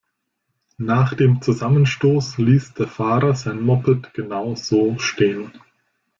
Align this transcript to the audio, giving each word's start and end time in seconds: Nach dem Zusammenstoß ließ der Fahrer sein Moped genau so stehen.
Nach 0.79 1.13
dem 1.13 1.43
Zusammenstoß 1.43 2.39
ließ 2.39 2.73
der 2.73 2.87
Fahrer 2.87 3.35
sein 3.35 3.61
Moped 3.61 4.15
genau 4.15 4.55
so 4.55 4.97
stehen. 4.97 5.51